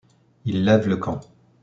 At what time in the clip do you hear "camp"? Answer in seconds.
0.97-1.19